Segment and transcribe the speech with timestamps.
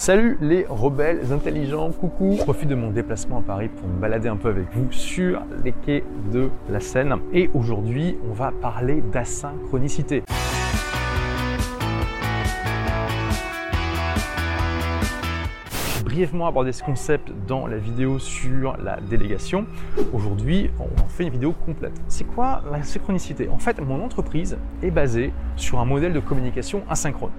[0.00, 4.28] Salut les rebelles intelligents, coucou Je profite de mon déplacement à Paris pour me balader
[4.30, 7.16] un peu avec vous sur les quais de la Seine.
[7.34, 10.22] Et aujourd'hui, on va parler d'asynchronicité.
[16.02, 19.66] Brièvement abordé ce concept dans la vidéo sur la délégation.
[20.14, 22.00] Aujourd'hui, on en fait une vidéo complète.
[22.08, 23.50] C'est quoi la synchronicité?
[23.50, 27.32] En fait, mon entreprise est basée sur un modèle de communication asynchrone.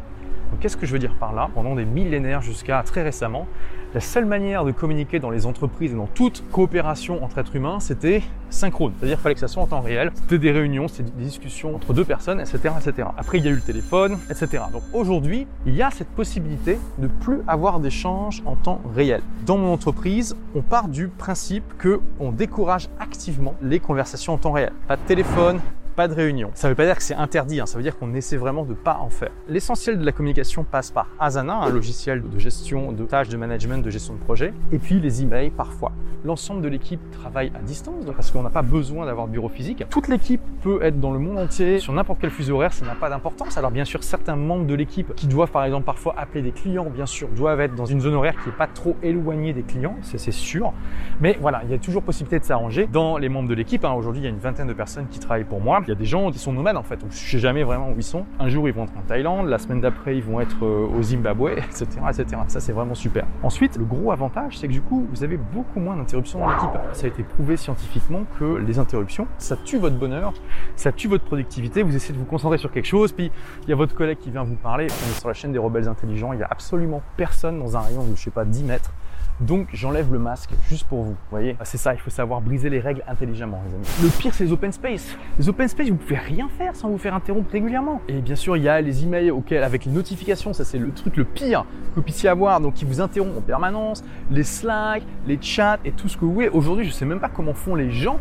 [0.59, 3.47] Qu'est-ce que je veux dire par là Pendant des millénaires jusqu'à très récemment,
[3.93, 7.79] la seule manière de communiquer dans les entreprises et dans toute coopération entre êtres humains,
[7.79, 8.93] c'était synchrone.
[8.97, 10.11] C'est-à-dire qu'il fallait que ça soit en temps réel.
[10.13, 13.09] C'était des réunions, c'était des discussions entre deux personnes, etc., etc.
[13.17, 14.63] Après, il y a eu le téléphone, etc.
[14.71, 19.21] Donc aujourd'hui, il y a cette possibilité de plus avoir d'échanges en temps réel.
[19.45, 24.51] Dans mon entreprise, on part du principe que on décourage activement les conversations en temps
[24.53, 24.71] réel.
[24.87, 25.59] Pas de téléphone,
[25.91, 26.51] pas de réunion.
[26.53, 27.65] Ça ne veut pas dire que c'est interdit, hein.
[27.65, 29.31] ça veut dire qu'on essaie vraiment de ne pas en faire.
[29.47, 33.83] L'essentiel de la communication passe par Asana, un logiciel de gestion de tâches, de management,
[33.83, 35.91] de gestion de projet, et puis les emails parfois.
[36.23, 39.83] L'ensemble de l'équipe travaille à distance parce qu'on n'a pas besoin d'avoir de bureau physique.
[39.89, 42.93] Toute l'équipe peut être dans le monde entier, sur n'importe quel fuseau horaire, ça n'a
[42.93, 43.57] pas d'importance.
[43.57, 46.89] Alors bien sûr, certains membres de l'équipe qui doivent par exemple parfois appeler des clients,
[46.89, 49.95] bien sûr, doivent être dans une zone horaire qui n'est pas trop éloignée des clients,
[50.01, 50.73] c'est sûr.
[51.19, 53.83] Mais voilà, il y a toujours possibilité de s'arranger dans les membres de l'équipe.
[53.83, 53.93] Hein.
[53.93, 55.80] Aujourd'hui, il y a une vingtaine de personnes qui travaillent pour moi.
[55.83, 56.99] Il y a des gens qui sont nomades en fait.
[57.09, 58.25] je sais jamais vraiment où ils sont.
[58.39, 59.47] Un jour, ils vont être en Thaïlande.
[59.47, 62.25] La semaine d'après, ils vont être euh, au Zimbabwe, etc., etc.
[62.47, 63.25] Ça, c'est vraiment super.
[63.43, 66.69] Ensuite, le gros avantage, c'est que du coup, vous avez beaucoup moins d'interruptions dans l'équipe.
[66.93, 70.33] Ça a été prouvé scientifiquement que les interruptions, ça tue votre bonheur,
[70.75, 71.83] ça tue votre productivité.
[71.83, 73.31] Vous essayez de vous concentrer sur quelque chose, puis
[73.63, 74.87] il y a votre collègue qui vient vous parler.
[74.89, 76.33] On est sur la chaîne des rebelles intelligents.
[76.33, 78.91] Il y a absolument personne dans un rayon de, je sais pas, 10 mètres
[79.39, 81.11] donc j'enlève le masque juste pour vous.
[81.11, 83.85] Vous voyez, c'est ça, il faut savoir briser les règles intelligemment, les amis.
[84.03, 85.17] Le pire, c'est les open space.
[85.39, 88.01] Les open space, vous pouvez rien faire sans vous faire interrompre régulièrement.
[88.07, 90.91] Et bien sûr, il y a les emails auxquels, avec les notifications, ça c'est le
[90.91, 95.03] truc le pire que vous puissiez avoir, donc qui vous interrompent en permanence, les Slack,
[95.27, 96.49] les chats et tout ce que vous voulez.
[96.49, 98.19] Aujourd'hui, je sais même pas comment font les gens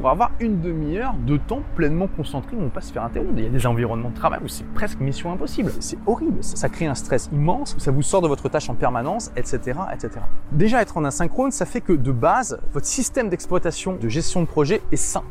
[0.00, 3.34] pour avoir une demi-heure de temps pleinement concentré, on ne pas se faire interrompre.
[3.36, 5.72] Il y a des environnements de travail où c'est presque mission impossible.
[5.80, 6.38] C'est horrible.
[6.42, 10.20] Ça, crée un stress immense, ça vous sort de votre tâche en permanence, etc., etc.
[10.52, 14.46] Déjà, être en asynchrone, ça fait que de base, votre système d'exploitation, de gestion de
[14.46, 15.24] projet est sain.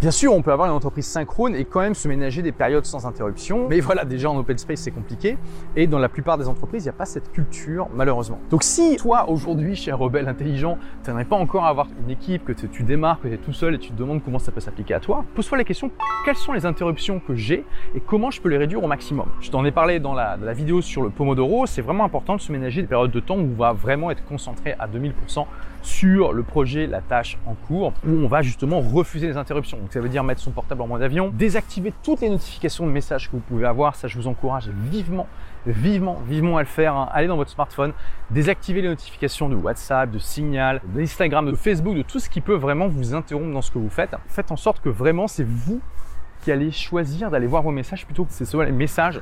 [0.00, 2.86] Bien sûr, on peut avoir une entreprise synchrone et quand même se ménager des périodes
[2.86, 3.68] sans interruption.
[3.68, 5.36] Mais voilà, déjà en open space, c'est compliqué.
[5.76, 8.40] Et dans la plupart des entreprises, il n'y a pas cette culture, malheureusement.
[8.48, 12.52] Donc si toi, aujourd'hui, cher rebelle intelligent, tu n'aimerais pas encore avoir une équipe, que
[12.52, 14.94] tu démarres, que tu es tout seul et tu te demandes comment ça peut s'appliquer
[14.94, 15.90] à toi, pose-toi la question,
[16.24, 19.26] quelles sont les interruptions que j'ai et comment je peux les réduire au maximum?
[19.42, 21.66] Je t'en ai parlé dans la, la vidéo sur le Pomodoro.
[21.66, 24.24] C'est vraiment important de se ménager des périodes de temps où on va vraiment être
[24.24, 25.44] concentré à 2000%
[25.82, 29.78] sur le projet, la tâche en cours, où on va justement refuser les interruptions.
[29.90, 32.92] Donc ça veut dire mettre son portable en mode avion, désactiver toutes les notifications de
[32.92, 33.96] messages que vous pouvez avoir.
[33.96, 35.26] Ça, je vous encourage vivement,
[35.66, 36.94] vivement, vivement à le faire.
[36.94, 37.08] Hein.
[37.12, 37.92] Allez dans votre smartphone,
[38.30, 42.54] désactivez les notifications de WhatsApp, de Signal, d'Instagram, de Facebook, de tout ce qui peut
[42.54, 44.14] vraiment vous interrompre dans ce que vous faites.
[44.28, 45.80] Faites en sorte que vraiment c'est vous
[46.44, 49.20] qui allez choisir d'aller voir vos messages plutôt que ce soit les messages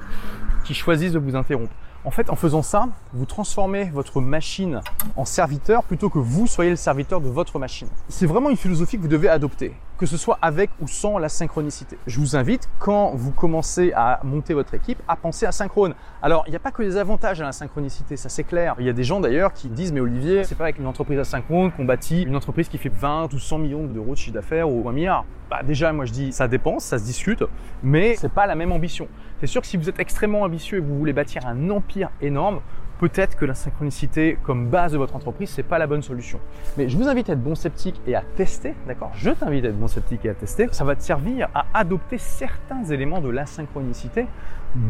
[0.65, 1.73] qui choisissent de vous interrompre.
[2.05, 4.83] En fait, en faisant ça, vous transformez votre machine
[5.17, 7.89] en serviteur plutôt que vous soyez le serviteur de votre machine.
[8.09, 11.29] C'est vraiment une philosophie que vous devez adopter, que ce soit avec ou sans la
[11.29, 11.99] synchronicité.
[12.07, 15.95] Je vous invite, quand vous commencez à monter votre équipe, à penser à synchrone.
[16.23, 18.77] Alors, il n'y a pas que des avantages à la synchronicité, ça c'est clair.
[18.79, 21.19] Il y a des gens d'ailleurs qui disent, mais Olivier, c'est pas avec une entreprise
[21.19, 24.71] asynchrone qu'on bâtit une entreprise qui fait 20 ou 100 millions d'euros de chiffre d'affaires
[24.71, 25.25] ou un milliard.
[25.51, 27.43] Bah déjà, moi je dis, ça dépend, ça se discute,
[27.83, 29.09] mais c'est pas la même ambition.
[29.41, 32.11] C'est sûr que si vous êtes extrêmement ambitieux et que vous voulez bâtir un empire
[32.21, 32.61] énorme,
[32.99, 36.41] peut-être que la synchronicité comme base de votre entreprise, c'est pas la bonne solution.
[36.77, 39.11] Mais je vous invite à être bon sceptique et à tester, d'accord?
[39.15, 40.69] Je t'invite à être bon sceptique et à tester.
[40.73, 44.27] Ça va te servir à adopter certains éléments de l'asynchronicité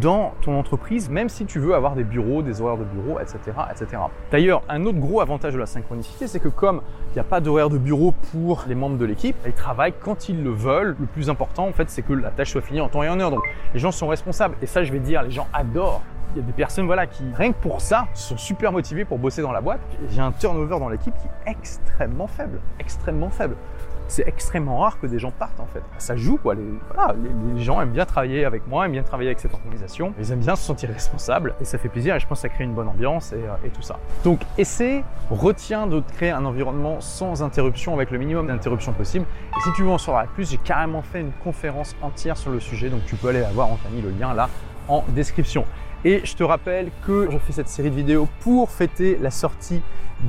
[0.00, 3.38] dans ton entreprise, même si tu veux avoir des bureaux, des horaires de bureau, etc.
[3.70, 4.02] etc.
[4.30, 7.40] D'ailleurs, un autre gros avantage de la synchronicité, c'est que comme il n'y a pas
[7.40, 10.96] d'horaire de bureau pour les membres de l'équipe, ils travaillent quand ils le veulent.
[10.98, 13.20] Le plus important, en fait, c'est que la tâche soit finie en temps et en
[13.20, 13.30] heure.
[13.30, 13.42] Donc,
[13.72, 14.56] les gens sont responsables.
[14.62, 16.02] Et ça, je vais dire, les gens adorent
[16.34, 19.18] il y a des personnes voilà, qui, rien que pour ça, sont super motivées pour
[19.18, 19.80] bosser dans la boîte.
[20.10, 22.60] J'ai un turnover dans l'équipe qui est extrêmement faible.
[22.78, 23.56] Extrêmement faible
[24.08, 25.82] c'est extrêmement rare que des gens partent en fait.
[25.98, 26.54] Ça joue quoi.
[26.54, 30.14] Les, gens aiment bien travailler avec moi, aiment bien travailler avec cette organisation.
[30.18, 32.48] Ils aiment bien se sentir responsables et ça fait plaisir et je pense que ça
[32.48, 33.98] crée une bonne ambiance et, euh, tout ça.
[34.24, 39.26] Donc essaie, retiens de créer un environnement sans interruption avec le minimum d'interruptions possible.
[39.56, 42.60] Et si tu veux en savoir plus, j'ai carrément fait une conférence entière sur le
[42.60, 44.48] sujet donc tu peux aller la voir, on t'a mis le lien là
[44.88, 45.64] en description.
[46.04, 49.82] Et je te rappelle que je fais cette série de vidéos pour fêter la sortie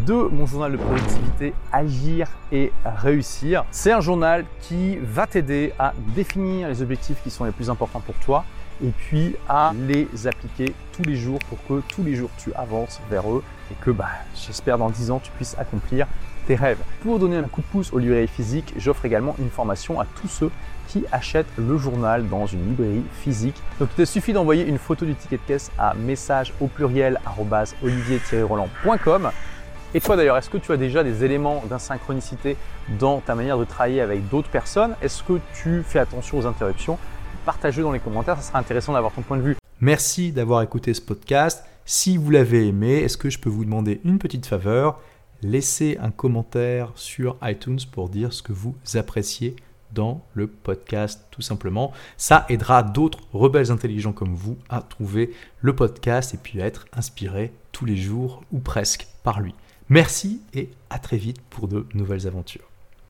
[0.07, 3.66] de mon journal de productivité Agir et réussir.
[3.69, 8.00] C'est un journal qui va t'aider à définir les objectifs qui sont les plus importants
[8.00, 8.45] pour toi
[8.83, 12.99] et puis à les appliquer tous les jours pour que tous les jours tu avances
[13.09, 16.07] vers eux et que bah, j'espère dans 10 ans tu puisses accomplir
[16.47, 16.79] tes rêves.
[17.03, 20.27] Pour donner un coup de pouce aux librairies physiques, j'offre également une formation à tous
[20.27, 20.51] ceux
[20.87, 23.55] qui achètent le journal dans une librairie physique.
[23.79, 27.19] Donc il te suffit d'envoyer une photo du ticket de caisse à message au pluriel
[27.83, 29.29] olivier-roland.com.
[29.93, 32.57] Et toi d'ailleurs, est-ce que tu as déjà des éléments d'insynchronicité
[32.99, 34.95] dans ta manière de travailler avec d'autres personnes?
[35.01, 36.97] Est-ce que tu fais attention aux interruptions?
[37.49, 39.55] Partage-le dans les commentaires, ça sera intéressant d'avoir ton point de vue.
[39.81, 41.65] Merci d'avoir écouté ce podcast.
[41.83, 44.99] Si vous l'avez aimé, est-ce que je peux vous demander une petite faveur?
[45.41, 49.55] Laissez un commentaire sur iTunes pour dire ce que vous appréciez
[49.95, 51.91] dans le podcast tout simplement.
[52.17, 56.85] Ça aidera d'autres rebelles intelligents comme vous à trouver le podcast et puis à être
[56.93, 59.55] inspirés tous les jours ou presque par lui.
[59.89, 62.69] Merci et à très vite pour de nouvelles aventures.